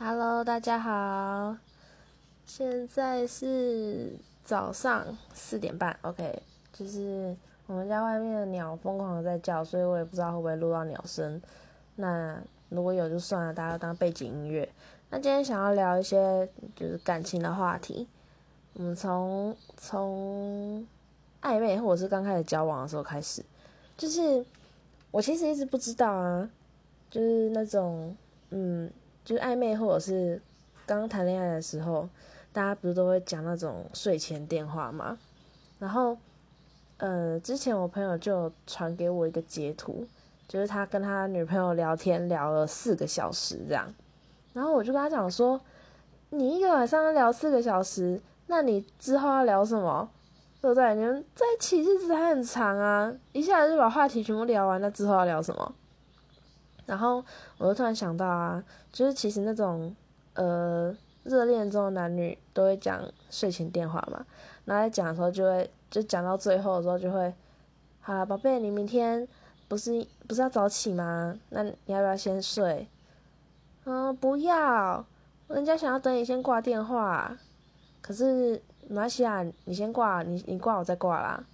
[0.00, 1.56] Hello，大家好，
[2.46, 4.12] 现在是
[4.44, 5.04] 早上
[5.34, 6.40] 四点半，OK，
[6.72, 7.36] 就是
[7.66, 11.42] 我们家外面的鸟疯狂的在叫，所以我也不知道会不会录到鸟声。
[11.96, 14.68] 那如果有就算了，大家当背景音乐。
[15.10, 18.06] 那今天想要聊一些就是感情的话题，
[18.74, 20.86] 我们从从
[21.42, 23.44] 暧昧或者是刚开始交往的时候开始，
[23.96, 24.46] 就是
[25.10, 26.48] 我其实一直不知道啊，
[27.10, 28.16] 就是那种
[28.50, 28.88] 嗯。
[29.28, 30.40] 就是暧昧或者是
[30.86, 32.08] 刚谈恋爱的时候，
[32.50, 35.18] 大家不是都会讲那种睡前电话吗？
[35.78, 36.16] 然后，
[36.96, 40.06] 呃，之前我朋友就传给我一个截图，
[40.48, 43.92] 就是他跟他女朋友聊天聊了四个小时这样。
[44.54, 45.60] 然后我就跟他讲说
[46.30, 50.08] ：“你一个晚上聊四个小时，那你之后要聊什么？
[50.62, 50.94] 对不对？
[50.94, 55.74] 你们在一起日子还很长啊，一下子就把话题全部聊完，那之后要聊什么？”
[56.88, 57.22] 然后
[57.58, 59.94] 我就突然想到啊，就是其实那种
[60.32, 64.24] 呃热恋中的男女都会讲睡前电话嘛，
[64.64, 67.34] 然后在讲的时候就会就讲到最后的时候就会，
[68.00, 69.28] 好了，宝贝，你明天
[69.68, 71.38] 不是不是要早起吗？
[71.50, 72.88] 那你要不要先睡？
[73.84, 75.04] 嗯，不要，
[75.48, 77.36] 人家想要等你先挂电话，
[78.00, 81.44] 可是没关系啊，你先挂，你你挂我再挂啦。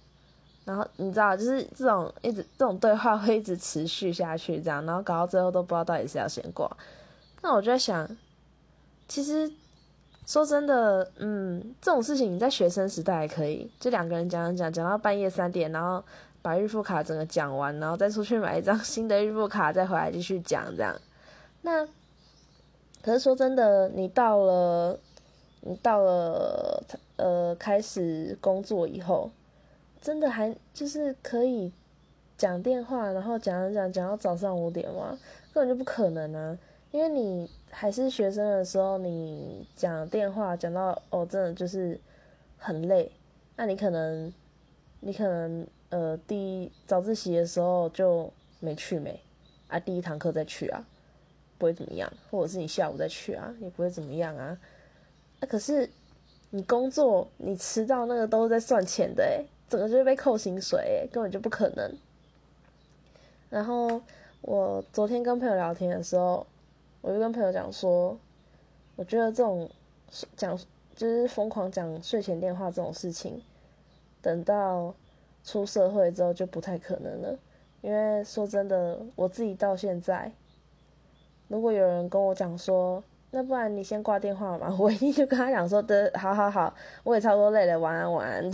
[0.65, 6.67] 然后你知道，就是这种一直这种对话会一直持续下去，这样，然后搞到最后都不知道到底是要先挂。
[7.43, 8.09] 那我就在想，
[9.07, 9.47] 其实
[10.25, 16.03] 说真的，嗯，这种事情你在学生时代还可以，就两个人讲讲讲讲到半夜三点，然后
[16.41, 20.99] 把预付卡整个讲完，然后再出去买一张新的预付卡，再回来继续讲这样。
[21.61, 21.85] 那
[23.03, 24.99] 可是说真的，你到了
[25.61, 26.83] 你到了
[27.17, 29.29] 呃开始工作以后。
[30.05, 31.73] 真的还就是可以
[32.37, 35.17] 讲电话，然后讲讲讲到早上五点吗？
[35.51, 36.55] 根本就不可能啊！
[36.91, 41.99] 因为你还是学生的时候，你讲电话讲到哦，真的就是
[42.59, 43.11] 很累。
[43.55, 44.31] 那你可能
[44.99, 49.19] 你可能呃，第一早自习的时候就没去没
[49.69, 50.85] 啊，第一堂课再去啊，
[51.57, 54.55] 不会怎么样；或者是你下午再去啊，也不会怎么样啊。
[55.39, 55.89] 那可是
[56.51, 61.91] 你工作你迟到那个都是在算钱的诶整个就是被扣薪水，根本就不可能。
[63.49, 64.01] 然后
[64.41, 66.45] 我昨天跟朋友聊天的时候，
[67.01, 68.17] 我就跟朋友讲说，
[68.95, 69.69] 我觉得这种
[70.35, 70.57] 讲
[70.95, 73.41] 就是疯狂讲睡前电话这种事情，
[74.21, 74.93] 等到
[75.43, 77.37] 出社会之后就不太可能了。
[77.81, 80.31] 因为说真的，我自己到现在，
[81.47, 83.03] 如果有人跟我讲说，
[83.35, 86.73] 那不然你先挂电话嘛， 我一定就跟他讲说的，好好好，
[87.03, 88.49] 我也差不多累了，晚安晚安，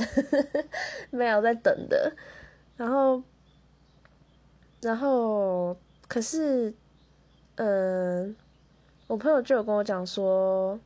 [1.12, 2.12] 没有在等的。
[2.78, 3.22] 然后，
[4.82, 5.78] 然后
[6.08, 6.74] 可是，
[7.58, 8.36] 嗯，
[9.06, 10.80] 我朋友就有跟我讲说，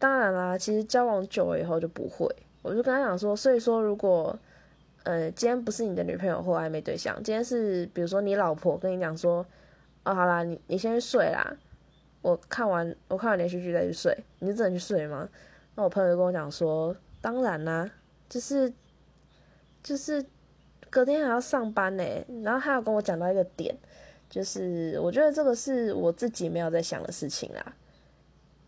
[0.00, 2.26] 当然啦，其实交往久了以后就不会。
[2.62, 4.36] 我就跟他讲说，所以说如果，
[5.04, 9.46] 呃，今天不是你的女朋友或暧昧对象，今天是比如说你老婆跟你讲说，
[10.02, 11.56] 哦，好啦，你你先去睡啦。
[12.24, 15.28] 我看完我看完连续剧再去睡，你是真的去睡吗？
[15.74, 17.90] 那我朋友就跟我讲说，当然啦，
[18.30, 18.72] 就是
[19.82, 20.24] 就是
[20.88, 22.02] 隔天还要上班呢。
[22.42, 23.76] 然后他有跟我讲到一个点，
[24.30, 27.76] 就是我觉得这个是我自己没有在想的事情啦。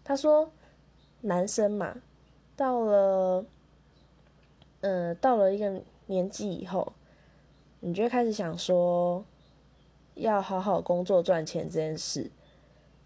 [0.05, 0.53] 他说，
[1.23, 1.97] 男生嘛，
[2.57, 3.43] 到了
[4.83, 6.93] 嗯到了一个年纪以后，
[7.81, 9.25] 你就开始想说，
[10.13, 12.31] 要好好工作赚钱这件事。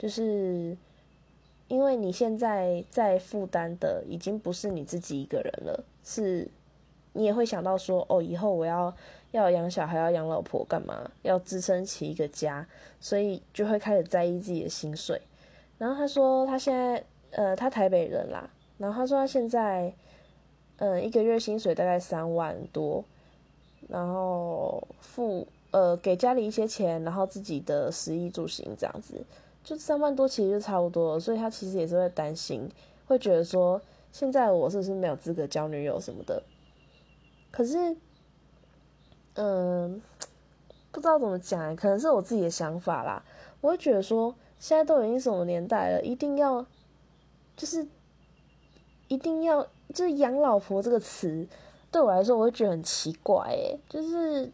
[0.01, 0.75] 就是
[1.69, 6.49] 因为你现在在负担的已经不是你自己一个人了，是
[7.13, 8.97] 你也会想到说，哦，以后我要
[9.33, 12.67] 要养小孩，要养老婆，干嘛要支撑起一个家，
[12.99, 15.21] 所以就会开始在意自己的薪水。
[15.77, 19.93] 然后他说他现在呃，他台北人啦，然后他说他现在
[20.79, 23.05] 嗯一个月薪水大概三万多，
[23.87, 29.23] 然后付呃给家里一些钱，然后自己的食衣住行这样子。
[29.63, 32.69] 就三万多，其实就差不多了，所以他其实也是会担心，
[33.07, 33.81] 会觉得说，
[34.11, 36.43] 现在我是不是没有资格交女友什么的？
[37.51, 37.95] 可是，
[39.35, 40.01] 嗯，
[40.91, 43.23] 不知道怎么讲，可能是我自己的想法啦。
[43.61, 46.65] 我会觉得说，现在都已经什么年代了，一定要，
[47.55, 47.87] 就是
[49.09, 49.63] 一定要，
[49.95, 51.47] 就是养老婆这个词，
[51.93, 54.51] 对我来说，我会觉得很奇怪，诶，就是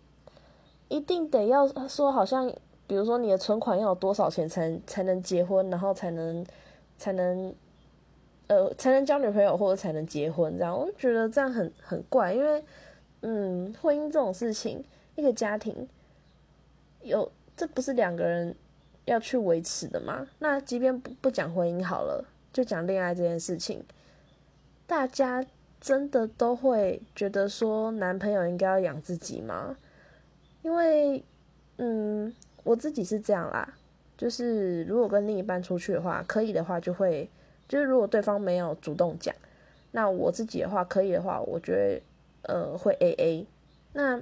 [0.89, 2.53] 一定得要说，好像。
[2.87, 6.47] 比如说，你的存款要有多少钱才才能结婚，然后才能
[6.99, 7.55] 才能
[8.47, 12.65] 呃才能交女朋友或者才能结婚这样，我就觉得这样很很怪，因为
[13.23, 14.85] 嗯，婚姻这种事情，
[15.15, 15.89] 一个家庭
[17.03, 18.55] 有这不是两个人
[19.05, 20.27] 要去维持的嘛。
[20.39, 23.83] 那即便不不讲婚姻好了，就讲恋爱这件事情，
[24.87, 25.45] 大家
[25.81, 29.77] 真的都会觉得说男朋友应该要养自己吗？
[30.63, 31.25] 因为，
[31.79, 32.35] 嗯，
[32.67, 33.75] 我自己是这样啦，
[34.19, 37.31] 就是如果跟另一半出去的话，可以的话就会，
[37.69, 39.33] 就是如果对方没有主动讲，
[39.93, 41.73] 那我自己的话可以的话，我觉
[42.43, 43.47] 得呃会 A A。
[43.93, 44.21] 那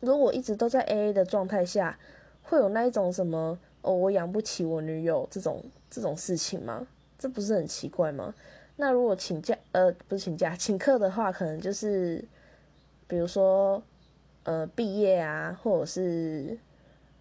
[0.00, 1.98] 如果一直都在 A A 的状态下，
[2.42, 6.86] 会有那一种什么哦，我养不起我女友这种这种事情吗？
[7.18, 8.34] 这不是很奇怪吗？
[8.76, 12.24] 那如果请假呃不是请假 请客的话，可能就是
[13.06, 13.82] 比如说
[14.44, 16.56] 呃毕业啊，或者是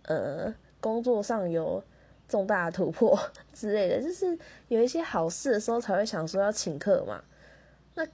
[0.09, 1.81] 呃工作上有
[2.27, 3.17] 重大突破
[3.53, 7.23] 之类的，就是有一些好事的时候才会想说要请客嘛。
[7.95, 8.06] 那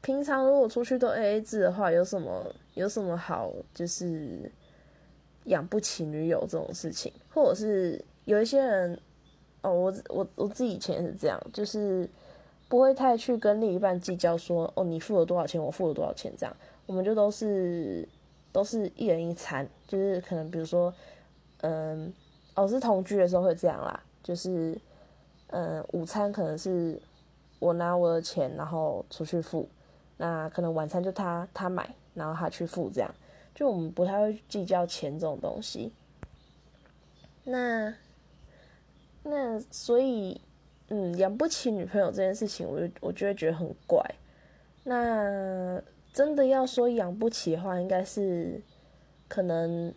[0.00, 2.44] 平常如果出去都 A A 制的话，有什么
[2.74, 4.50] 有什么好就是
[5.44, 8.98] 养不起女友这种事情，或者是有一些人
[9.62, 12.08] 哦，我我我自己以前是这样，就是
[12.68, 16.54] 不会太去跟另一半计较说哦你付了多少钱，我付了多少钱这样，
[16.86, 18.06] 我们就都是
[18.52, 20.92] 都是一人一餐，就是可能比如说
[21.66, 22.12] 嗯
[22.54, 24.78] 哦是同居的时候会这样啦，就是
[25.48, 27.00] 嗯午餐可能是
[27.58, 29.68] 我拿我的钱然后出去付。
[30.16, 33.12] 那可能晚餐就他他买，然后他去付，这样
[33.52, 35.92] 就我们不太会计较钱这种东西。
[37.42, 37.92] 那
[39.24, 40.40] 那所以，
[40.88, 44.00] 嗯，养不起女朋友这件事情，我就我就会觉得很怪。
[44.84, 45.82] 那
[46.12, 48.62] 真的要说养不起的话，应该是
[49.26, 49.92] 可能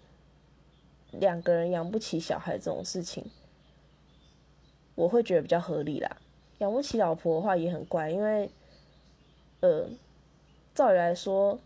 [1.12, 3.26] 两个人养不起小孩这种事情，
[4.96, 6.18] 我会觉得比较合理啦。
[6.60, 8.50] 养不起老婆的话也很怪，因为
[9.62, 9.88] 呃。
[10.76, 11.58] 照理来说，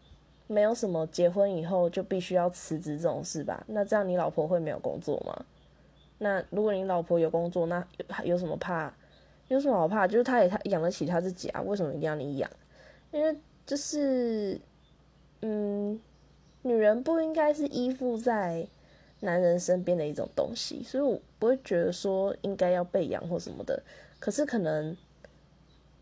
[0.47, 3.61] 没有什么结婚以后就必须要辞职这种事吧？
[3.67, 5.45] 那这样你老婆会没有工作吗？
[6.19, 8.93] 那如果你老婆有工作，那有有什么怕？
[9.49, 10.07] 有什么好怕？
[10.07, 12.49] 就是他也他养得起他自己啊，为什么一定要你养？
[13.11, 14.61] 因为就是，
[15.41, 15.99] 嗯，
[16.61, 18.65] 女人不应该是依附在
[19.21, 23.81] 男人身边的一种东西，所以我不会觉得说应该要被养或什么的。
[24.19, 24.95] 可是可能，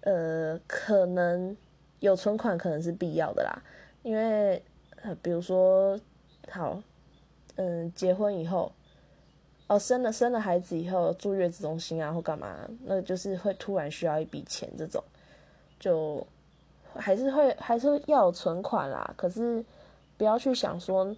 [0.01, 1.55] 呃，可能。
[2.01, 3.61] 有存款可能是必要的啦，
[4.03, 4.63] 因为
[5.01, 5.99] 呃，比如说，
[6.49, 6.81] 好，
[7.57, 8.71] 嗯，结婚以后，
[9.67, 15.03] 哦，生了生了孩子以后住月子中心啊，或干嘛，那就是会突然需要一笔钱，这种
[15.77, 16.25] 就
[16.95, 19.13] 还是会还是要有存款啦。
[19.17, 19.61] 可是
[20.17, 21.13] 不要去想说，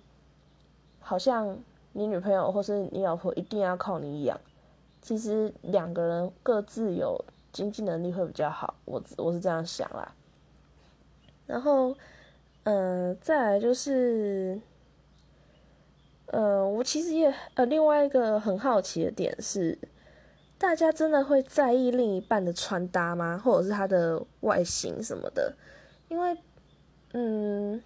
[1.00, 1.56] 好像
[1.94, 4.40] 你女朋友或是你老婆一定要靠你养，
[5.02, 10.14] 其实两个人各自有经济能力会比较好，我我是这样想啦。
[11.46, 11.94] 然后，
[12.64, 14.60] 嗯，再来就是，
[16.28, 19.78] 呃，我其实也呃，另外一个很好奇的点是，
[20.58, 23.38] 大家真的会在意另一半的穿搭吗？
[23.38, 25.54] 或者是他的外形什么的？
[26.08, 26.38] 因为，
[27.14, 27.84] 嗯，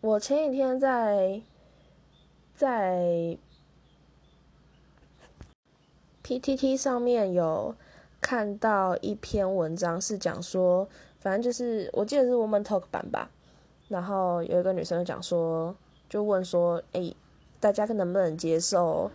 [0.00, 1.42] 我前几天在
[2.58, 3.38] 在
[6.24, 7.72] PTT 上面有
[8.20, 10.88] 看到一篇文章，是讲说。
[11.20, 13.30] 反正就是，我记得是 Woman Talk 版吧。
[13.86, 15.72] 然后有一个女生就讲说，
[16.08, 17.14] 就问说，哎，
[17.60, 19.08] 大家能不能接受，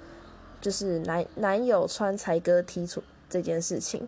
[0.61, 4.07] 就是男男友穿才哥踢出这件事情？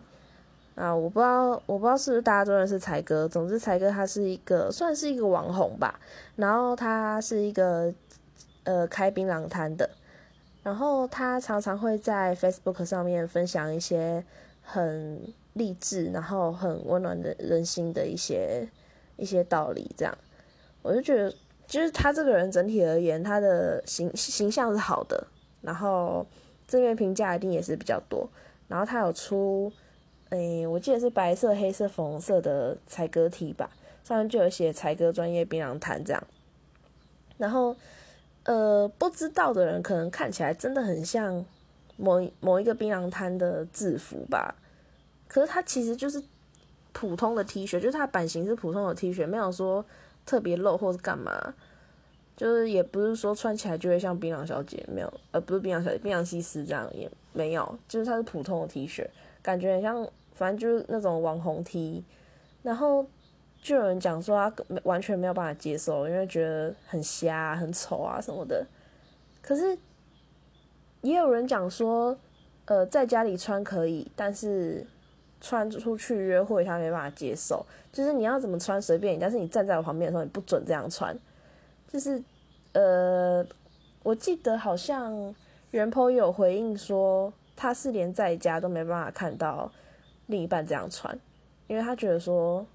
[0.74, 3.28] 啊，我不知道，我不知道是不是大家都认识才哥。
[3.28, 6.00] 总之，才哥他是一个算是一个网红吧。
[6.36, 7.92] 然后他是一个
[8.66, 9.88] 呃开槟榔摊的。
[10.62, 14.22] 然后他常常会在 Facebook 上面分享一些
[14.62, 15.34] 很。
[15.56, 18.68] 励志，然后很温暖的人心的一些
[19.16, 20.18] 一些道理，这样，
[20.82, 21.34] 我就觉得，
[21.66, 25.26] 就是他这个人整体而言，他的形形象是好的，
[25.62, 26.26] 然后
[26.68, 28.28] 正面评价一定也是比较多，
[28.68, 29.72] 然后他有出，
[30.28, 33.70] 诶，我记得是白色、黑色、粉红色的彩歌 T 吧，
[34.04, 36.22] 上面就有写彩歌专业槟榔摊这样，
[37.38, 37.74] 然后，
[38.46, 41.44] 呃，不知道的人可能看起来真的很像
[41.96, 44.54] 某某一个槟榔摊的制服吧。
[45.26, 46.22] 可是它其实就是
[46.92, 49.84] 普通的 T 恤，就是它版型是普通的 T 恤，没有说
[50.24, 51.54] 特别露或是干嘛，
[52.36, 59.04] 就是也不是说穿起来就会像槟榔小姐，没有，呃，不是槟榔小姐，槟榔西施这样也没有，就是它是普通的 T 恤，
[59.42, 62.04] 感觉很像，反正就是那种网红 T，
[62.62, 63.04] 然后
[63.66, 68.64] 就有人讲说他完全没有办法接受，因为觉得很瞎、很丑啊什么的，
[69.42, 69.76] 可是
[71.00, 72.16] 也有人讲说，
[72.66, 74.86] 呃，在家里穿可以，但是。
[75.38, 77.64] 穿出去约会，他没办法接受。
[77.92, 81.16] 就是你要怎么穿随便你，但是你站在我旁边的时候，你不准这样穿。
[81.86, 82.20] 就是，
[82.72, 83.46] 呃，
[84.02, 85.34] 我记得好像
[85.72, 89.70] 袁坡有回应说，他是连在家都没办法看到
[90.26, 91.16] 另一半这样穿，
[91.66, 92.66] 因为他觉得说，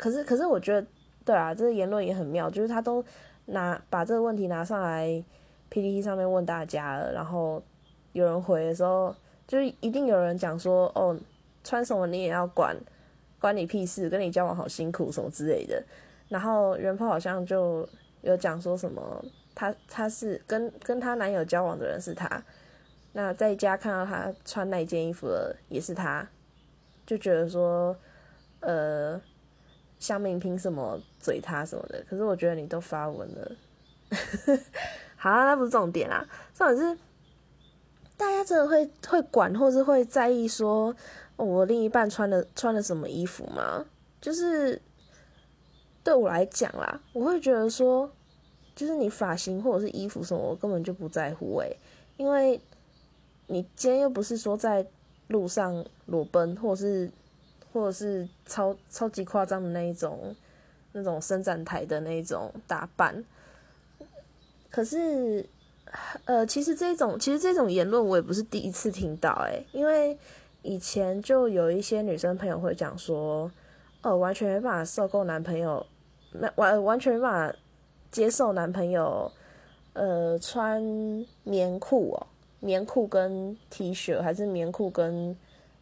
[0.00, 0.86] 可是可是我觉得，
[1.26, 3.04] 对啊，这个言论也很妙，就是他都
[3.44, 5.22] 拿把这个问题拿上来
[5.68, 7.62] PPT 上面问大家了，然后
[8.12, 9.14] 有人回的时候，
[9.46, 11.14] 就一定有人讲说，哦，
[11.62, 12.74] 穿什么你也要管，
[13.38, 15.84] 关你屁事，跟你交往好辛苦什么之类的，
[16.30, 17.86] 然后袁坡好像就
[18.22, 19.22] 有讲说什么。
[19.54, 22.42] 她她是跟跟她男友交往的人是她，
[23.12, 26.26] 那在家看到她穿那件衣服的也是她，
[27.04, 27.94] 就觉得说，
[28.60, 29.20] 呃，
[30.00, 32.04] 香明凭什么嘴他什么的？
[32.10, 33.52] 可是我觉得你都发文了，
[35.14, 36.98] 好，那不是重点啦，重点是
[38.16, 40.92] 大家真的会会管或是会在意说
[41.36, 43.86] 我另一半穿的穿了什么衣服吗？
[44.20, 44.82] 就是
[46.02, 48.10] 对我来讲啦，我会觉得说。
[48.72, 51.76] 就是你发型或者是衣服什么，我根本就不在乎诶，
[52.16, 52.58] 因为
[53.48, 54.86] 你今天又不是说在
[55.26, 57.10] 路上裸奔，或者是
[57.72, 60.34] 或者是超超级夸张的那一种
[60.92, 63.24] 那种伸展台的那一种打扮。
[64.70, 65.44] 可是，
[66.24, 70.16] 呃，其实这种其实这种言论我也不是第一次听到诶，因为
[70.62, 73.50] 以前就有一些女生朋友会讲说，
[74.02, 75.84] 哦，完全没办法受够男朋友，
[76.32, 77.58] 那完完全没办法。
[78.10, 79.30] 接受男朋友，
[79.92, 80.82] 呃，穿
[81.44, 82.26] 棉裤哦，
[82.58, 85.36] 棉裤跟 T 恤，还是棉裤跟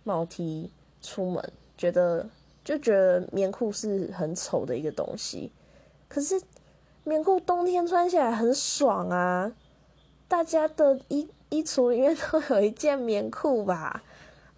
[0.05, 2.27] 帽 T 出门，觉得
[2.63, 5.51] 就觉得棉裤是很丑的一个东西。
[6.09, 6.39] 可是
[7.05, 9.51] 棉裤冬天穿起来很爽啊！
[10.29, 14.03] 大家的衣衣橱里面都有一件棉裤吧？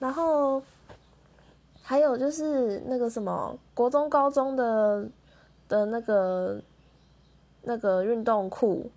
[0.01, 0.61] 然后
[1.83, 5.07] 还有就是那个什么国中、高中的
[5.69, 6.61] 的那个。
[7.63, 8.91] 那个运动裤，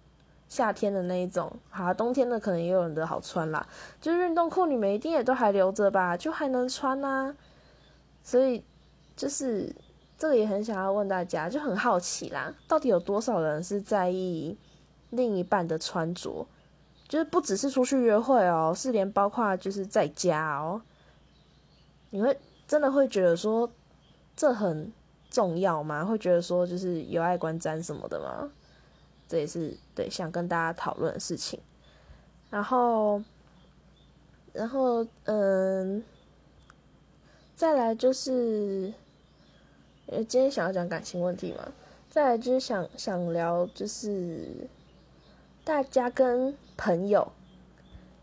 [0.47, 3.67] 夏天的那一种，好，冬天的可能也有人的好穿啦。
[3.99, 6.15] 就是运动裤，你们一定也都还留着吧？
[6.15, 7.35] 就还能穿呐。
[8.23, 8.63] 所以，
[9.15, 9.75] 就是
[10.17, 14.57] 这个也很想要问大家，就很好奇啦，到底有多少人是在意
[15.09, 16.47] 另一半的穿着？
[17.07, 20.81] 就是不只是出去约会哦，是连包括就是在家哦，
[22.09, 23.69] 你会真的会觉得说
[24.35, 24.91] 这很。
[25.33, 26.05] 重要吗？
[26.05, 28.51] 会觉得说就是有爱观瞻什么的吗？
[29.27, 31.59] 这也是对想跟大家讨论的事情。
[32.51, 33.19] 然后，
[34.51, 36.03] 然后，嗯，
[37.55, 38.93] 再来就是，
[40.07, 41.71] 因为今天想要讲感情问题嘛，
[42.09, 44.67] 再来就是想想聊就是
[45.63, 47.31] 大家跟朋友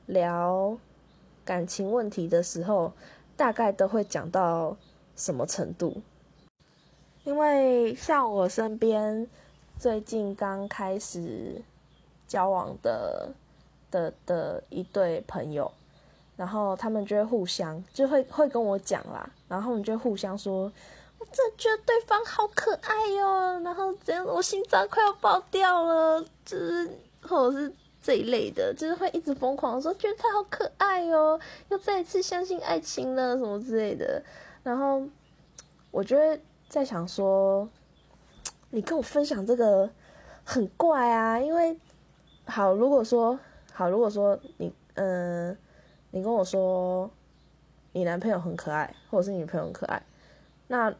[0.06, 0.76] 聊
[1.44, 2.92] 感情问题的时候，
[3.36, 4.76] 大概都会讲到
[5.16, 6.02] 什么程度？
[7.24, 9.26] 因为像我身边
[9.78, 11.62] 最近刚开始
[12.26, 13.32] 交往的
[13.90, 15.72] 的的一对朋友，
[16.40, 20.72] 然后他们就会互相就会会跟我讲啦，然后我们就互相说，
[21.18, 26.88] 我真的觉得对方好可爱哟，然后这样我心脏快要爆掉了，就是
[27.20, 27.70] 或者是
[28.00, 34.22] 这一类的，就是会一直疯狂说觉得他好可爱哟，又再一次相信爱情了什么之类的，
[34.62, 35.02] 然后
[35.90, 36.40] 我觉得。
[36.70, 37.68] 在想说，
[38.70, 39.90] 你跟我分享这个
[40.44, 41.76] 很怪啊，因为
[42.46, 43.36] 好，如果说
[43.72, 45.58] 好，如果说你嗯，
[46.10, 47.10] 你跟我说
[47.92, 50.02] 你男朋友很可爱，或者是女朋友很可爱，
[50.68, 50.92] 那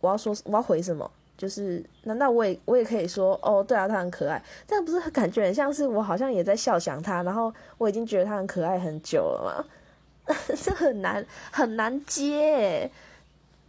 [0.00, 1.10] 我要说我要回什么？
[1.36, 10.34] 就是难道我也我也可以说哦，对啊，他很可爱，这样不是感觉很像是我好像也在笑想他，然后我已经觉得他很可爱很久了吗？
[10.56, 12.90] 这很难很难接，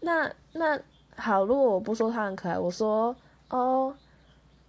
[0.01, 0.79] 那那。
[1.17, 3.15] 好，如果我不说他很可爱，我说
[3.49, 3.95] 哦，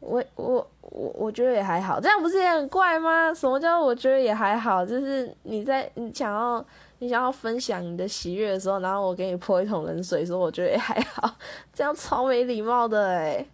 [0.06, 3.34] 我我我我觉得也还好，这样不是也很怪吗？
[3.34, 4.86] 什么叫我觉得也还好？
[4.86, 6.64] 就是你在你想要
[7.00, 11.36] 你想要分享你的喜悦的时候，然后我给你泼一桶冷水，说我觉得也还好，
[11.74, 13.48] 这样超没礼貌的诶。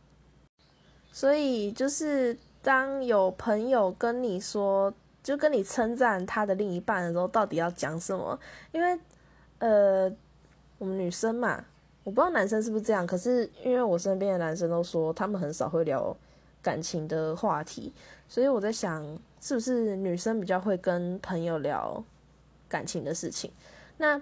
[1.11, 4.92] 所以就是当有朋友跟你说，
[5.23, 8.38] 就跟你称赞他的另一半的时候，到底要讲什么？
[8.73, 8.99] 因为
[9.59, 10.12] 呃，
[10.76, 11.64] 我们女生嘛。
[12.04, 16.14] 我不知道男生是不是这样，可是因为我身边的男生都说他们很少会聊
[16.62, 17.92] 感情的话题，
[18.28, 19.04] 所以我在想
[19.40, 22.02] 是不是女生比较会跟朋友聊
[22.69, 23.50] 感情的事情。
[23.99, 24.21] 那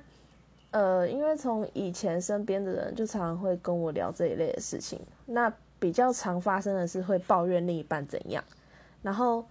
[0.71, 8.43] 呃，因为从以前身边的人就常常会跟我聊这一类的事情，那比较常发生的是会抱怨另一半怎样，
[9.03, 9.45] 然后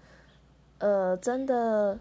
[0.79, 1.98] 呃，真的，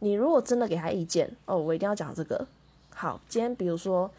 [0.00, 2.46] 你如果真的给他意见哦，我一定要讲这个。
[2.90, 4.10] 好，今天比如说。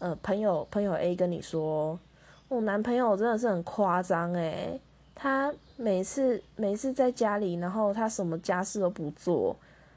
[0.00, 2.00] 呃，朋友朋友 A 跟你说，
[2.48, 4.80] 我男朋友真的是很夸张诶，
[5.22, 9.54] 他每次每次在家里，然后他什么家事都不做，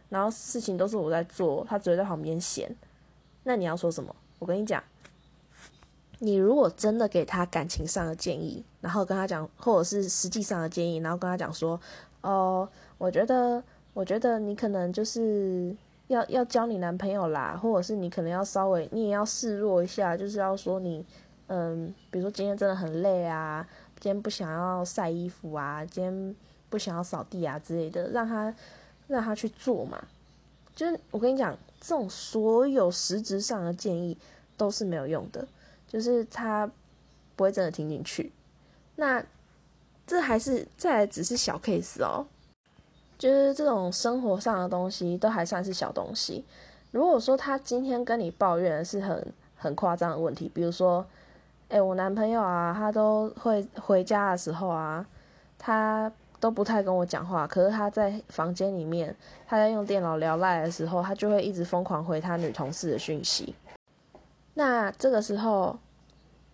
[0.09, 2.69] 然后事情都是我在做，他只会在旁边闲。
[3.43, 4.13] 那你要说什么？
[4.39, 4.83] 我跟你讲，
[6.19, 11.79] 你如果真的给他感情上的建议，然后跟他讲，或者是实际上的建议，然后跟他讲说，
[12.19, 13.63] 哦，我觉得，
[13.93, 15.73] 我觉得你可能就是
[16.07, 21.05] 要要交你男朋友啦，或者是你可能要稍微，你也要示弱一下，就是要说你，
[21.47, 23.65] 嗯，比如说今天真的很累啊，
[24.03, 26.35] 今天不想要晒衣服啊，今天
[26.69, 28.53] 不想要扫地啊之类的，让他
[29.07, 30.03] 让他去做嘛。
[30.75, 34.17] 就是我跟你讲，这种所有实质上的建议
[34.57, 35.47] 都是没有用的。
[35.87, 36.69] 就是他
[37.37, 38.29] 不会真的听进去，
[38.97, 39.23] 那
[40.05, 42.25] 这还是再来只是小 case 哦，
[43.17, 46.43] 就是这种生活上的东西都还算是小东西。
[46.91, 51.05] 如果说他今天跟你抱怨是很很夸张的问题，比如说，
[51.73, 55.03] 哎，我男朋友啊，他都会回家的时候啊，
[55.57, 59.15] 他都不太跟我讲话，可是他在房间里面，
[59.47, 63.55] 他在用电脑聊赖的时候，他就会一直疯狂回他女同事的讯息。
[64.53, 65.75] 那这个时候，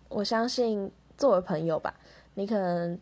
[0.07, 1.93] 我相信作为朋友吧，
[2.35, 2.97] 你可能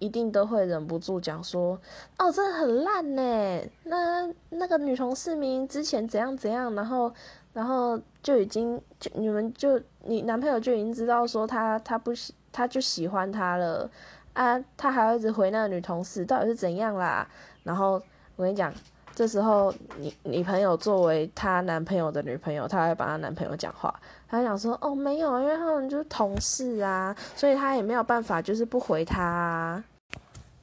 [0.00, 1.80] 一定都会忍不住讲说
[2.20, 7.10] ：“哦，真的很烂呢。”那那个女同事明之前怎样怎样，然后
[7.54, 13.90] 然后就已经就你们就你男朋友就已经知道说他他不喜他就喜欢他了
[14.34, 17.26] 啊，他还要一直回那个女同事，到底是怎样啦？
[17.62, 17.92] 然后
[18.36, 18.70] 我跟你讲。
[19.16, 23.94] 这时候，你女朋友作为她男朋友的女朋友，她会帮她男朋友讲话。
[24.28, 29.80] 她想说：“哦，没有，因为他们就是同事啊，所以她也没有办法，就是不回他。”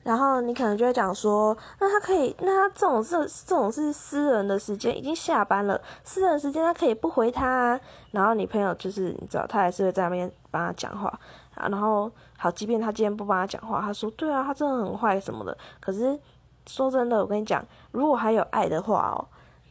[0.03, 7.79] 然后你可能就会讲说：“那他可以，那他这种是这种是私人的时间，已经下班了，私人时间他可以不回他。”啊。
[8.11, 11.07] 然后你朋友就是你知道，他还是会在那边帮他讲话
[11.55, 11.67] 啊。
[11.69, 16.19] 然后好，即便他今天不帮他讲话，他说：“对啊，他真的很坏什么的。”可是。
[16.67, 19.17] 说真的，我跟你讲，如果还有爱的话哦，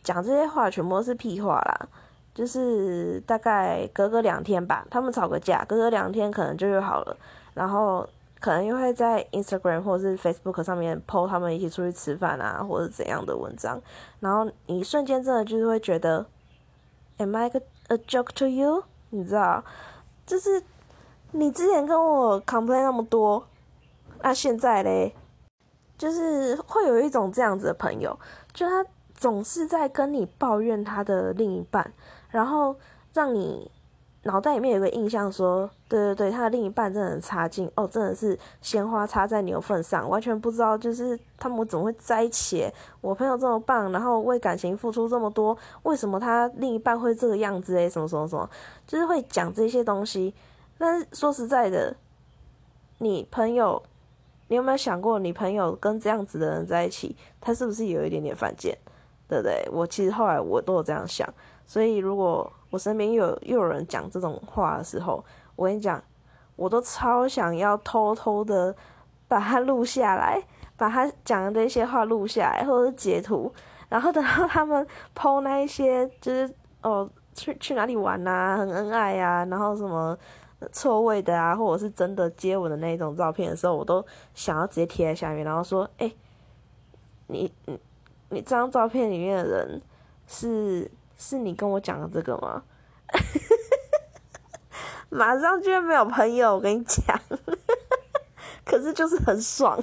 [0.02, 1.88] 讲这些话全部都是屁话啦。
[2.34, 7.16] 就是大概隔个两天吧，他们吵个架，隔个两天可能就又好了。
[7.54, 8.06] 然后
[8.40, 13.80] 可能又会在 Instagram 或者是 Facebook 上面 po 他们一起出去吃饭啊，或者怎样的文章。
[14.18, 16.26] 然后你瞬间真的就是会觉得
[17.18, 17.48] ，Am I
[17.88, 18.82] a joke to you？
[19.10, 19.62] 你知道，
[20.24, 20.62] 就是
[21.32, 23.46] 你之前跟我 complain 那么多，
[24.22, 25.14] 那现在嘞？
[25.98, 28.18] 就是会有一种这样子的朋友，
[28.54, 31.92] 就他总是在跟你抱怨他的另一半，
[32.30, 32.74] 然后
[33.12, 33.70] 让你
[34.24, 42.70] 脑袋里面有个印象，说，对对对，他的另一半真的很差劲哦，真的是鲜花插在牛粪上，完全不知道就是他们怎么会在一起。
[43.00, 47.88] 我朋友这么棒，然后为感情付出这么多，为什么他另一半会这个样子诶？
[47.88, 48.48] 什么什么什么，
[48.86, 50.34] 就是会讲这些东西。
[50.78, 51.96] 但是说实在的，
[52.98, 53.82] 你朋友。
[54.48, 58.76] 你有没有想过，你朋友跟这样子的人在一起，他是不是有一点点犯贱，
[59.28, 59.64] 对不对？
[59.70, 61.32] 我其实后来我都有这样想，
[61.64, 65.24] 所以如果我身边又有又有人讲这种话的时候，
[65.56, 66.02] 我跟你讲，
[66.56, 68.74] 我都超想要偷偷的
[69.28, 70.42] 把它录下来，
[70.76, 73.52] 把他讲的那些话录下来，或者是截图，
[73.88, 80.16] 然后等到他们剖那一些，就是 哦去去哪里玩呐，很恩爱呀，然后什么。
[80.72, 84.04] 错位的啊，或者是真的接吻的那种照片的时候，我都
[84.34, 86.12] 想要直接贴在下面，然后说：“哎，
[87.28, 87.80] 你你
[88.28, 89.80] 你这张照片里面的人
[90.26, 92.62] 是是你跟我讲的这个吗？”
[95.10, 97.20] 马上就没有朋友，我跟你讲，
[98.64, 99.78] 可是就是很爽。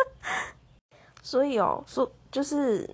[1.22, 2.88] 所以哦，说就是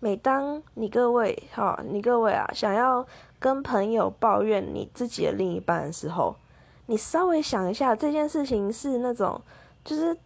[0.00, 3.06] 每当你各位哈，你各位啊，想要
[3.38, 6.36] 跟朋友抱怨你自己的另一半的时候。
[6.88, 9.40] 你稍微想一下，这件事情是那种，
[9.84, 10.16] 就是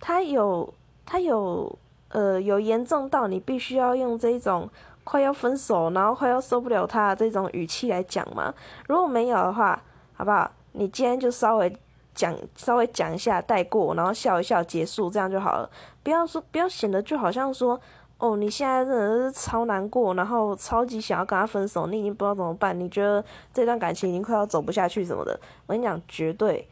[0.00, 0.72] 他有
[1.04, 1.76] 他有
[2.10, 4.68] 呃有严重到你必须要用这种
[5.08, 8.52] 快要分手，然后快要受不了他的这种语气来讲吗？
[8.86, 10.50] 如果没有的话，好不好？
[10.72, 11.74] 你今天就稍微
[12.14, 15.70] 讲稍微讲一下带过，然后笑一笑结束，这样就好了。
[16.02, 17.80] 不要说不要显得就好像说。
[18.18, 25.38] 哦，你现在真的是超难过，然后超级想要跟他分手，你已经不知道怎么办，你觉得这段感情已经快要走不下去什么的。
[25.66, 26.68] 我跟你讲，绝对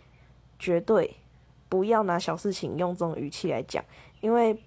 [0.58, 1.16] 绝对
[1.68, 3.80] 不要拿小事情用这种语气来讲，
[4.20, 4.60] 因为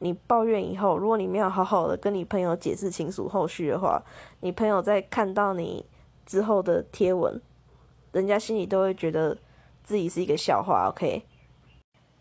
[0.00, 4.02] 你抱怨以后，如果你没有好好的跟你朋友解释清楚后续的话，
[4.40, 5.84] 你朋友在看到你
[6.26, 7.40] 之后的贴文，
[8.12, 9.36] 人家心里都会觉得
[9.82, 10.88] 自己是一个笑话。
[10.88, 11.22] OK，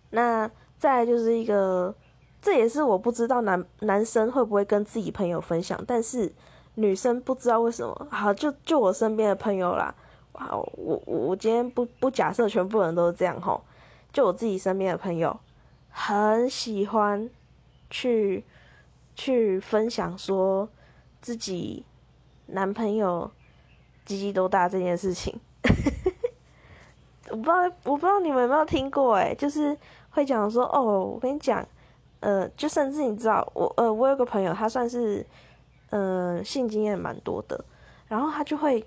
[0.10, 1.94] 那再来就是一个。
[2.40, 6.32] 这也是我不知道男男生会不会跟自己朋友分享，但是
[6.76, 8.08] 女生不知道为什么。
[8.12, 9.94] 好，就就我身边的朋友啦，
[10.34, 13.60] 哇，我我我今天不不假设全部人都是这样吼，
[14.14, 15.38] 就我自己身边的朋友，
[15.90, 17.28] 很喜欢
[17.90, 18.44] 去
[19.16, 20.68] 去分享说，
[21.22, 21.86] 自己
[22.48, 23.30] 男朋友
[24.06, 25.40] 鸡鸡多大这件事情。
[27.30, 29.78] 我不知道，我不知道你们有没有听过哎，就是
[30.12, 31.66] 会讲说哦，我跟你讲，
[32.22, 35.26] 呃，就甚至你知道，我呃，我有个朋友，他算是
[35.90, 37.66] 嗯性经验蛮多的，
[38.08, 38.86] 然后他就会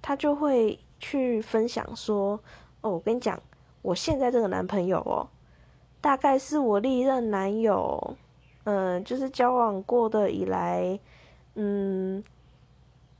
[0.00, 2.38] 他就会去分享说，
[2.82, 3.40] 哦，我跟你讲，
[3.82, 5.26] 我现在这个男朋友哦，
[6.00, 8.16] 大概是我历任男友，
[8.64, 10.98] 嗯，就是交往过的以来，
[11.54, 12.22] 嗯，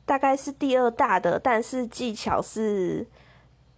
[0.04, 3.06] 大概是第二大的，但是技巧是。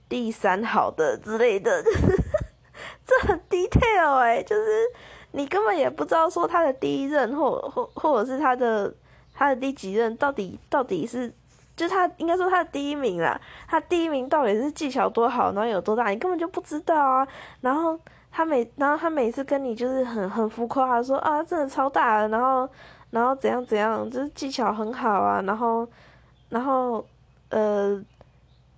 [0.07, 1.83] 第三好的之类的，
[3.05, 4.85] 这很 detail 哎，就是
[5.33, 8.95] 你根本也不知道说他的第一任或或或者是他的
[9.35, 11.33] 他的第几任到底到底是，
[11.75, 17.27] 就他应该说他的第一名啦，他第一名到底是技巧多好，然后有多大，你根本就不知道啊。
[17.63, 17.99] 然后
[18.35, 22.69] 他每然后他每次跟你就是很很浮夸说啊，真的超大的，然后
[23.11, 25.89] 然后怎样怎样，就是技巧很好啊，然后
[26.49, 27.07] 然后
[27.51, 28.05] 呃。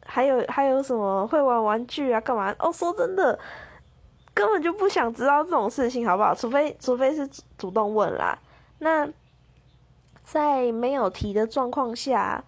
[0.08, 2.20] 还有还有什么会玩玩具啊？
[2.20, 2.54] 干嘛？
[2.60, 3.36] 哦，说真的，
[4.32, 6.32] 根本就不想知道这种事情，好不好？
[6.32, 8.38] 除非除非是主动问啦。
[8.78, 9.08] 那
[10.22, 12.40] 在没有提的状况下，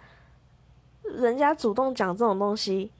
[1.02, 2.92] 人家主动讲这种东西，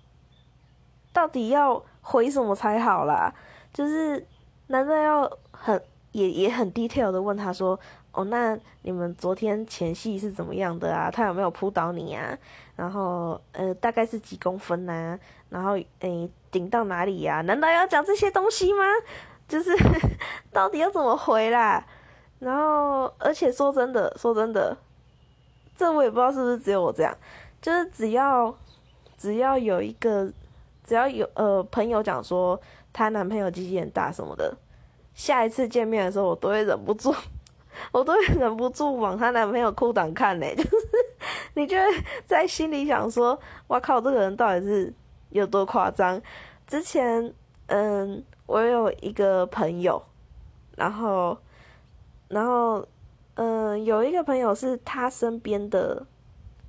[1.13, 3.33] 到底要回什么才好啦？
[3.73, 4.25] 就是
[4.69, 5.81] 难道要很
[6.13, 7.79] 也也很 detail 的问他说？
[8.13, 11.09] 哦，那你们昨天前戏是怎么样的啊？
[11.09, 12.37] 他有没有扑倒你啊？
[12.75, 15.17] 然后，呃，大概是几公分呐？
[15.51, 17.43] 然后，诶，顶到哪里呀？
[17.43, 18.83] 难道要讲这些东西吗？
[19.47, 19.71] 就是
[20.53, 21.85] 到底要怎么回啦？
[22.41, 24.77] 然后，而且说真的，说真的，
[25.77, 27.17] 这我也不知道是不是只有我这样，
[27.63, 28.53] 就是只要
[29.17, 30.29] 只要有一个，
[30.85, 32.61] 只要有呃朋友讲说
[32.99, 34.53] 她男朋友鸡鸡很大什么的，
[35.15, 37.15] 下一次见面的时候，我都会忍不住。
[37.93, 40.89] 我都会忍不住往她男朋友裤裆看嘞， 就是
[41.55, 41.85] 你就会
[42.27, 44.93] 在心里想说：“哇靠，这个人到底是
[45.31, 46.21] 有多夸张？”
[46.67, 47.33] 之前，
[47.67, 50.03] 嗯，我有一个朋友，
[50.77, 51.39] 然后，
[52.27, 52.85] 然后，
[53.35, 56.05] 嗯，有一个朋友是他身边的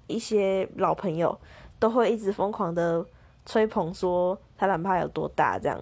[0.06, 1.36] 一些老朋友，
[1.80, 3.04] 都会一直疯狂的
[3.48, 5.80] 吹捧说他男朋友有多大这样，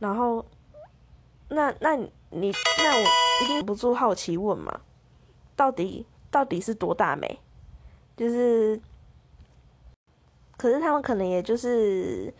[0.00, 0.44] 然后，
[1.48, 2.10] 那那你
[2.78, 3.06] 那我。
[3.42, 4.82] 一定不住好奇问嘛，
[5.56, 7.40] 到底到底是多大美？
[8.14, 8.78] 就是，
[10.58, 12.30] 可是他们可能也就是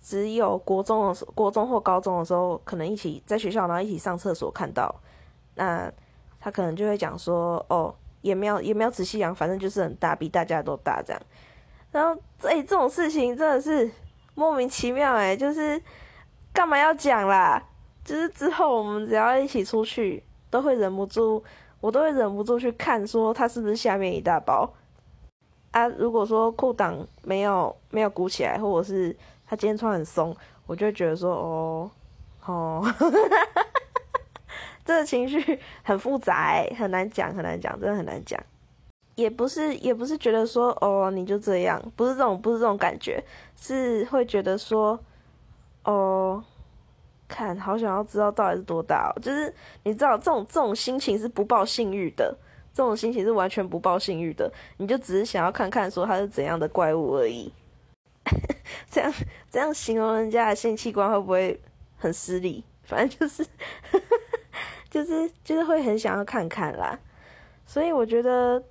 [0.00, 4.98] 只有国中的时国中或高中的时候，可能一起在学校，然后一起上厕所看到，
[5.56, 5.92] 那
[6.40, 11.22] 他可能就会讲说，哦，也没有也没有仔细讲，反正就是很大，比大家都大这样。
[11.92, 13.90] 然后，哎，这种事情真的是
[14.34, 15.78] 莫名其妙哎，就是
[16.54, 17.62] 干嘛要讲啦？
[18.04, 21.42] 就是之后我们只要一起出去，都会忍不住，
[21.80, 24.72] 我都会忍不住去看，说他是不是下面一大包
[25.72, 25.88] 啊？
[25.88, 29.14] 如果说裤裆没有没有鼓起来，或者是
[29.46, 30.34] 他今天穿很松，
[30.66, 31.90] 我就觉得说哦
[32.46, 32.94] 哦，
[34.84, 38.40] 这个情绪很复杂，很难讲，很难讲，真的很难讲。
[39.16, 43.24] 也不是也不是觉得说哦你就这样，不是这种不是这种感觉，
[43.56, 44.98] 是会觉得说
[45.84, 46.44] 哦。
[47.26, 52.36] 看好想要知道到底是多大哦，就是你知道这种这种心情是不抱性欲的，
[52.72, 57.50] 这种心情是完全不抱性欲的，你就只是想要看看说他是怎样的怪物而已。
[58.90, 59.12] 这样
[59.50, 61.58] 这样形容人家的性器官会不会
[61.96, 62.62] 很失礼？
[62.84, 63.44] 反正就是
[64.90, 66.96] 就是就是会很想要看看啦。
[67.66, 68.62] 所以我觉得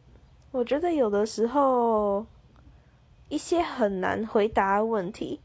[0.52, 2.23] 我觉得有的时候
[3.30, 5.41] 一些很难回答的问题。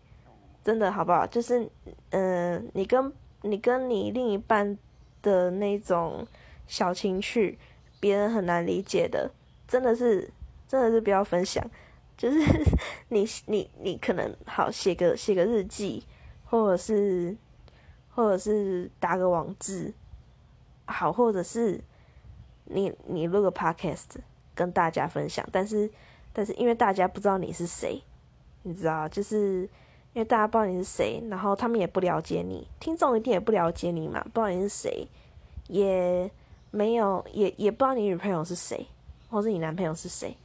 [0.69, 1.27] 真的好不好？
[1.27, 1.67] 就是，
[2.11, 4.77] 嗯，你跟你跟你另一半
[5.23, 6.27] 的那种
[6.67, 7.59] 小情趣，
[7.99, 9.31] 别人很难理解的，
[9.67, 10.31] 真的是，
[10.67, 11.67] 真的是不要分享。
[12.19, 12.39] 就是
[13.09, 16.05] 你你你可能好写个写个日记，
[16.45, 17.35] 或者是
[18.11, 19.95] 或者是打个网志，
[20.85, 21.81] 好，或者是
[22.67, 24.19] 你你录个 podcast
[24.55, 25.49] 跟大家分享。
[25.51, 25.91] 但是
[26.35, 28.03] 但是因为大家不知道你是谁，
[28.65, 29.67] 你知道，就是。
[30.15, 35.07] 因为大家不知道你是谁，然后他们也不了解你，听众一定也不了解你嘛，不知道你是谁，
[35.69, 36.31] 也
[36.71, 38.87] 没有也也不知道你女朋友是谁，
[39.31, 40.37] 或是你男朋友是谁。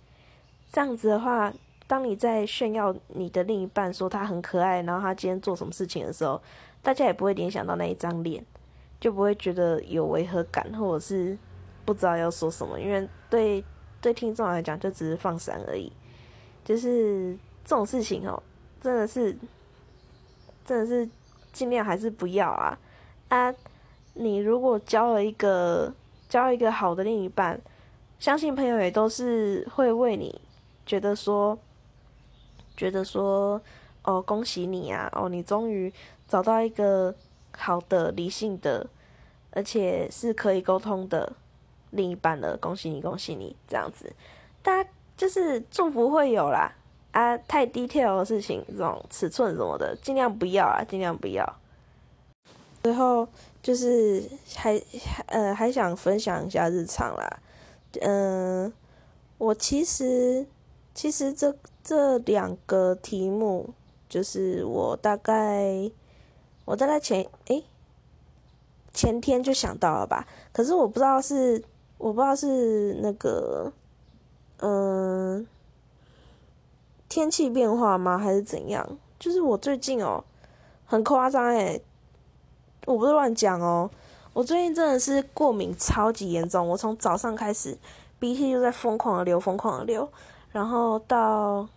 [0.71, 1.51] 这样子的话，
[1.87, 6.41] 当你在炫耀你的另一半说他很可爱，然后他今天做什么事情的时候，
[6.81, 8.45] 大家也不会联想到那一张脸，
[8.99, 11.37] 就不会觉得有违和感，或者是
[11.85, 13.63] 不知道要说什么，因为对
[14.01, 15.91] 对听众来讲就只是放闪而已。
[16.65, 18.41] 就是这种事情哦，
[18.83, 19.35] 真的是。
[20.65, 21.09] 真的是
[21.51, 22.79] 尽量还是不要啊！
[23.27, 23.53] 啊，
[24.13, 25.93] 你如果交了一个
[26.29, 27.59] 交一个好的另一半，
[28.17, 30.39] 相信朋友也都是会为你
[30.85, 31.59] 觉得说，
[32.77, 33.61] 觉得说，
[34.03, 35.91] 哦，恭喜你啊，哦，你终于
[36.29, 37.13] 找到一个
[37.51, 38.87] 好的理性的，
[39.51, 41.33] 而且是可以沟通的
[41.89, 44.13] 另一半了，恭喜你，恭喜你，这样子，
[44.61, 46.73] 大家就是祝福会有啦，
[47.13, 51.47] 啊，太 detail 的事情，这种尺寸什么的，尽量不要啊，尽量不要。
[52.83, 53.25] 最后
[53.61, 54.21] 就是
[54.55, 54.81] 还
[55.27, 57.39] 呃还想分享一下日常啦。
[58.01, 58.73] 嗯，
[59.37, 60.45] 我其实
[60.93, 63.69] 其实这这两个题目，
[64.09, 65.89] 就是我大概
[66.65, 67.63] 我大概前诶
[68.91, 71.63] 前天就想到了吧，可是我不知道是
[71.97, 73.71] 我不知道是那个
[74.57, 75.47] 嗯
[77.13, 78.83] 天气变化吗，还是怎样？
[79.19, 80.23] 就是我最近哦
[80.83, 81.79] 很夸张诶，
[82.87, 83.87] 我不是乱讲哦。
[84.33, 87.77] 我最近真的是过敏超级严重，我从早上开始
[88.17, 90.09] 鼻涕就在疯狂的流，疯狂的流，
[90.51, 91.69] 然后到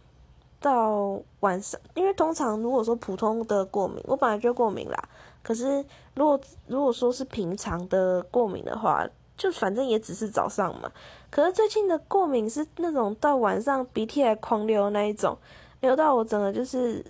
[0.59, 5.09] 到晚上，因为通常如果说普通的过敏，我本来就过敏啦，
[5.43, 10.91] 可是如果如果说是平常的过敏的话，就反正也只是早上嘛。
[11.31, 15.37] 可是最近的过敏是那种到晚上鼻涕还狂流那一种，
[15.81, 17.05] 流到我整个就是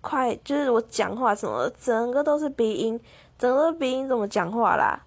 [0.00, 3.00] 快，就是我讲话什么，整个都是鼻音。
[3.38, 5.02] 整个鼻音怎么讲话啦？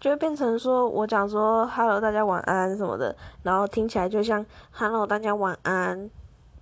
[0.00, 6.08] 就会变成说我讲说 “hello，大家晚安”什么的，然后听起来就像 “hello，大家晚安”，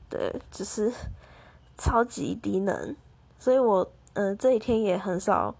[0.09, 0.91] 对，只是
[1.77, 2.97] 超级低能。
[3.39, 5.55] 所以我嗯这几天也很少，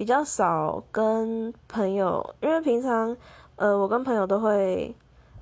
[0.00, 3.14] 比较少跟朋友，因为平常
[3.56, 4.96] 呃我跟朋友都会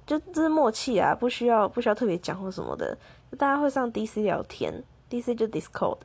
[0.04, 2.98] 就这是默契啊，不需要不需要特别讲或什么的，
[3.38, 5.98] 大家会上 DC 聊天，DC 就 Discord。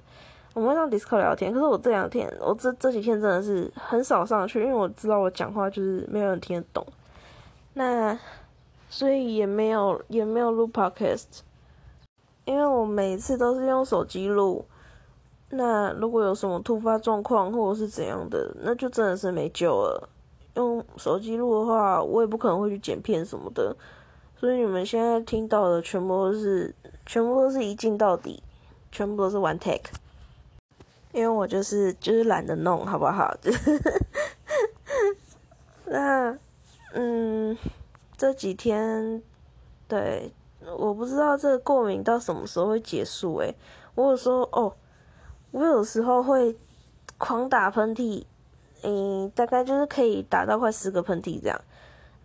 [0.53, 6.85] 我们会上 Discord 聊天，可是我这两天，我这这几天真的是很少上去，因为我知道我讲话就是没有人听得懂，
[7.73, 8.15] 那
[8.87, 11.39] 所以也没有也没有录 Podcast，
[12.45, 14.63] 因为我每次都是用手机录，
[15.55, 20.09] 那如果有什么突发状况或者是怎样的，那就真的是没救了。
[20.55, 23.75] 用手机录的话，我也不可能会去剪片什么的，
[24.39, 26.73] 所以你们现在听到的全部都是
[27.05, 28.41] 全部都是一镜到底，
[28.91, 29.91] 全部都是 one take。
[31.11, 33.35] 因为我就是就是懒得弄，好不好？
[35.85, 36.35] 那
[36.93, 37.55] 嗯，
[38.17, 39.21] 这几天
[39.87, 40.31] 对，
[40.77, 43.35] 我不知道这个过敏到什么时候会结束。
[43.37, 43.55] 诶，
[43.95, 44.73] 我有说哦，
[45.53, 46.53] 我有时候会
[47.17, 48.25] 狂打喷嚏，
[48.81, 51.61] 嗯，大概就是可以打到快十个喷嚏这样。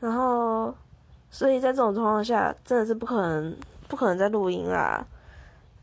[0.00, 0.74] 然后，
[1.30, 5.06] 所以在这种状况下，真的是不可能不可能再录音啦。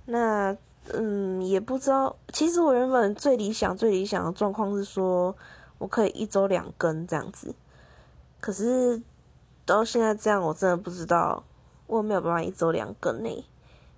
[0.06, 0.54] 那。
[0.94, 2.16] 嗯，也不知道。
[2.32, 5.36] 其实我原本最理想、最理想的状况是说，
[5.80, 7.56] 我可以一周两更这样子。
[8.40, 9.02] 可是
[9.66, 11.44] 到现在这样，我真的不知道，
[11.88, 13.46] 我没有办法一周两更呢，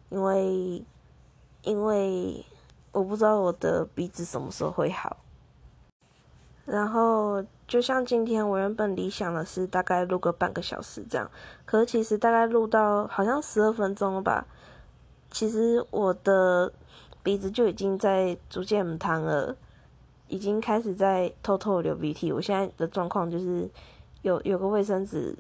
[0.08, 0.82] 因为
[1.64, 2.46] 因为
[2.92, 5.18] 我不知道我的鼻子什么时候会好。
[6.66, 11.32] 然后就像今天，我原本理想的是大概录个半个小时这样，
[11.66, 14.46] 可是其实大概录到好像十二分钟了吧。
[15.32, 16.72] 其实我的
[17.24, 19.56] 鼻子就已经在逐渐唔疼了，
[20.28, 22.34] 已经开始在偷偷流鼻涕。
[22.34, 23.70] 我现在的状况就是
[24.24, 25.34] 有有个卫生纸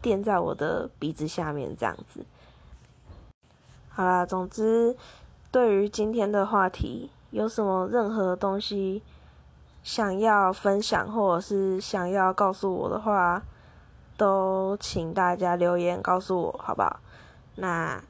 [0.00, 2.24] 垫在我的鼻子下面这样子。
[3.88, 4.96] 好啦，总之
[5.52, 9.02] 对于今天的话题，有什么任何东西
[9.84, 13.42] 想要分享或者是想要告诉我的话，
[14.16, 16.98] 都请大家留言告诉我，好不好？
[17.54, 18.02] 那。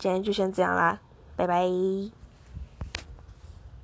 [0.00, 1.00] 今天就先这样啦，
[1.34, 2.17] 拜拜。